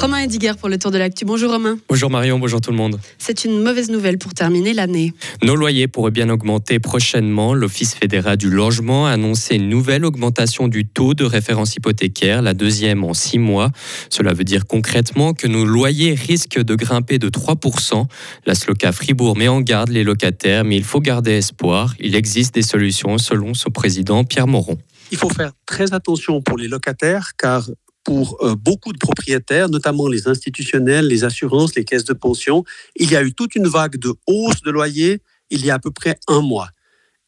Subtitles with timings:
[0.00, 1.26] Romain Ediger pour le tour de l'actu.
[1.26, 1.76] Bonjour Romain.
[1.90, 2.98] Bonjour Marion, bonjour tout le monde.
[3.18, 5.12] C'est une mauvaise nouvelle pour terminer l'année.
[5.42, 7.52] Nos loyers pourraient bien augmenter prochainement.
[7.52, 12.54] L'Office fédéral du logement a annoncé une nouvelle augmentation du taux de référence hypothécaire, la
[12.54, 13.72] deuxième en six mois.
[14.08, 18.06] Cela veut dire concrètement que nos loyers risquent de grimper de 3%.
[18.46, 21.94] La SLOCA Fribourg met en garde les locataires, mais il faut garder espoir.
[22.00, 24.78] Il existe des solutions selon son président Pierre Moron.
[25.12, 27.68] Il faut faire très attention pour les locataires car
[28.10, 32.64] pour euh, beaucoup de propriétaires, notamment les institutionnels, les assurances, les caisses de pension,
[32.96, 35.78] il y a eu toute une vague de hausse de loyer il y a à
[35.78, 36.70] peu près un mois.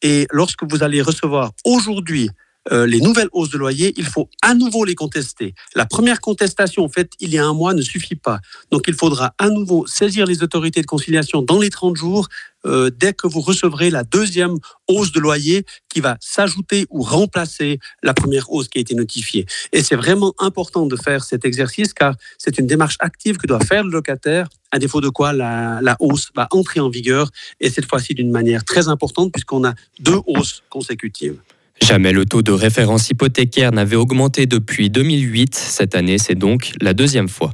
[0.01, 2.29] Et lorsque vous allez recevoir aujourd'hui
[2.71, 5.53] euh, les nouvelles hausses de loyer, il faut à nouveau les contester.
[5.75, 8.39] La première contestation faite il y a un mois ne suffit pas.
[8.71, 12.29] Donc il faudra à nouveau saisir les autorités de conciliation dans les 30 jours
[12.65, 14.57] euh, dès que vous recevrez la deuxième
[14.87, 19.45] hausse de loyer qui va s'ajouter ou remplacer la première hausse qui a été notifiée.
[19.73, 23.59] Et c'est vraiment important de faire cet exercice car c'est une démarche active que doit
[23.59, 27.29] faire le locataire, à défaut de quoi la, la hausse va entrer en vigueur
[27.59, 31.39] et cette fois-ci d'une manière très importante puisqu'on a deux hausses consécutives.
[31.81, 35.55] Jamais le taux de référence hypothécaire n'avait augmenté depuis 2008.
[35.55, 37.53] Cette année, c'est donc la deuxième fois.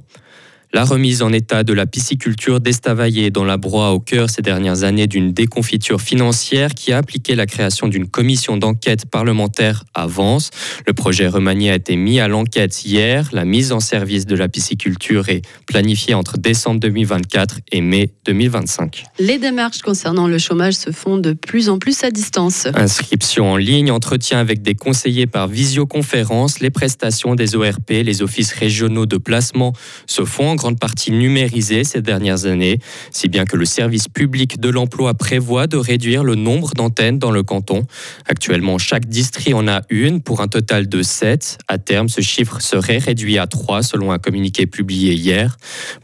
[0.71, 4.83] La remise en état de la pisciculture d'Estavayer dans la Broye au cœur ces dernières
[4.83, 10.51] années d'une déconfiture financière qui a appliqué la création d'une commission d'enquête parlementaire avance.
[10.85, 13.29] Le projet remanié a été mis à l'enquête hier.
[13.33, 19.05] La mise en service de la pisciculture est planifiée entre décembre 2024 et mai 2025.
[19.17, 22.67] Les démarches concernant le chômage se font de plus en plus à distance.
[22.75, 28.53] Inscription en ligne, entretien avec des conseillers par visioconférence, les prestations des ORP, les offices
[28.53, 29.73] régionaux de placement
[30.05, 32.79] se font grande partie numérisée ces dernières années,
[33.11, 37.31] si bien que le service public de l'emploi prévoit de réduire le nombre d'antennes dans
[37.31, 37.87] le canton.
[38.27, 41.59] Actuellement, chaque district en a une pour un total de 7.
[41.69, 45.55] À terme, ce chiffre serait réduit à 3 selon un communiqué publié hier.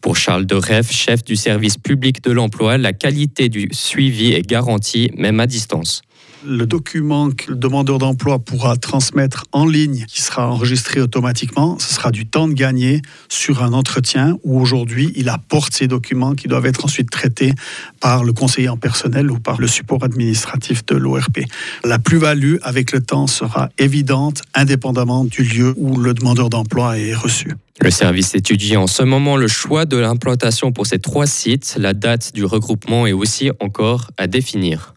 [0.02, 5.12] Pour Charles Dereff, chef du service public de l'emploi, la qualité du suivi est garantie
[5.18, 6.02] même à distance
[6.48, 11.94] le document que le demandeur d'emploi pourra transmettre en ligne, qui sera enregistré automatiquement, ce
[11.94, 16.48] sera du temps de gagner sur un entretien où aujourd'hui il apporte ces documents qui
[16.48, 17.54] doivent être ensuite traités
[18.00, 21.40] par le conseiller en personnel ou par le support administratif de l'ORP.
[21.84, 27.16] La plus-value avec le temps sera évidente indépendamment du lieu où le demandeur d'emploi est
[27.16, 27.54] reçu.
[27.82, 31.76] Le service étudie en ce moment le choix de l'implantation pour ces trois sites.
[31.78, 34.96] La date du regroupement est aussi encore à définir.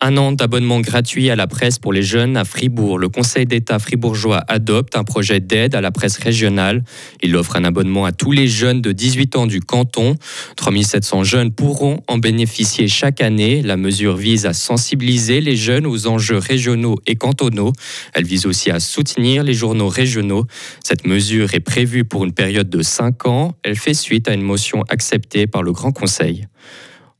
[0.00, 2.98] Un an d'abonnement gratuit à la presse pour les jeunes à Fribourg.
[2.98, 6.84] Le Conseil d'État fribourgeois adopte un projet d'aide à la presse régionale.
[7.20, 10.14] Il offre un abonnement à tous les jeunes de 18 ans du canton.
[10.54, 13.60] 3700 jeunes pourront en bénéficier chaque année.
[13.60, 17.72] La mesure vise à sensibiliser les jeunes aux enjeux régionaux et cantonaux.
[18.14, 20.46] Elle vise aussi à soutenir les journaux régionaux.
[20.80, 23.56] Cette mesure est prévue pour une période de 5 ans.
[23.64, 26.46] Elle fait suite à une motion acceptée par le Grand Conseil.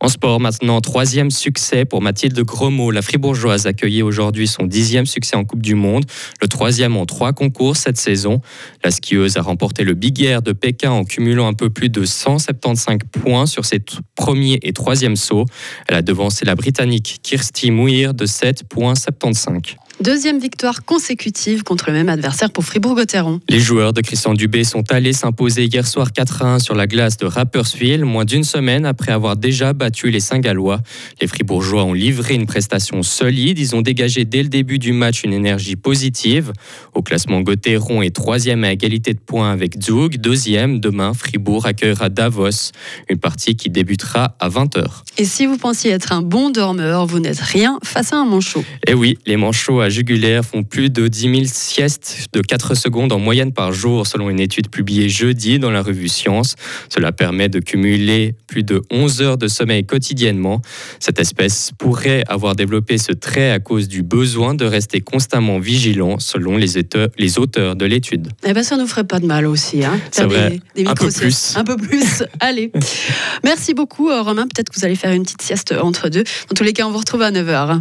[0.00, 2.92] En sport maintenant, troisième succès pour Mathilde Gromot.
[2.92, 6.04] La fribourgeoise accueillait aujourd'hui son dixième succès en Coupe du Monde,
[6.40, 8.40] le troisième en trois concours cette saison.
[8.84, 12.04] La skieuse a remporté le Big Air de Pékin en cumulant un peu plus de
[12.04, 13.80] 175 points sur ses
[14.14, 15.46] premiers et troisième sauts.
[15.88, 19.74] Elle a devancé la Britannique Kirsty Muir de 7,75.
[20.00, 23.40] Deuxième victoire consécutive contre le même adversaire pour Fribourg-Gotteron.
[23.48, 27.16] Les joueurs de Christian Dubé sont allés s'imposer hier soir 4 1 sur la glace
[27.16, 30.80] de Rapperswil, moins d'une semaine après avoir déjà battu les Saint-Gallois.
[31.20, 33.58] Les Fribourgeois ont livré une prestation solide.
[33.58, 36.52] Ils ont dégagé dès le début du match une énergie positive.
[36.94, 40.18] Au classement, Gotteron est troisième à égalité de points avec Zug.
[40.18, 42.70] Deuxième, demain, Fribourg accueillera Davos.
[43.08, 44.84] Une partie qui débutera à 20h.
[45.16, 48.64] Et si vous pensiez être un bon dormeur, vous n'êtes rien face à un manchot.
[48.86, 53.18] Eh oui, les manchots jugulaires font plus de 10 000 siestes de 4 secondes en
[53.18, 56.54] moyenne par jour, selon une étude publiée jeudi dans la revue Science.
[56.88, 60.60] Cela permet de cumuler plus de 11 heures de sommeil quotidiennement.
[61.00, 66.18] Cette espèce pourrait avoir développé ce trait à cause du besoin de rester constamment vigilant,
[66.18, 68.28] selon les auteurs, les auteurs de l'étude.
[68.46, 69.84] Eh ben, ça nous ferait pas de mal aussi.
[69.84, 70.60] Hein, C'est vrai.
[70.86, 71.56] un peu plus.
[71.56, 72.22] Un peu plus.
[72.40, 72.72] Allez.
[73.44, 74.44] Merci beaucoup, euh, Romain.
[74.44, 76.24] Peut-être que vous allez faire une petite sieste entre deux.
[76.48, 77.80] Dans tous les cas, on vous retrouve à 9h.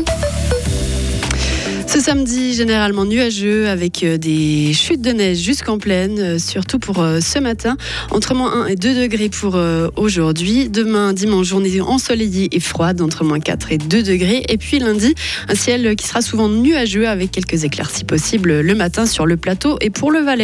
[2.01, 7.19] Samedi, généralement nuageux avec euh, des chutes de neige jusqu'en pleine, euh, surtout pour euh,
[7.19, 7.77] ce matin,
[8.09, 9.59] entre moins 1 et 2 degrés pour
[9.97, 10.67] aujourd'hui.
[10.67, 14.43] Demain, dimanche, journée ensoleillée et froide, entre moins 4 et 2 degrés.
[14.49, 15.13] Et puis lundi,
[15.47, 19.77] un ciel qui sera souvent nuageux avec quelques éclaircies possibles le matin sur le plateau
[19.79, 20.39] et pour le Valais.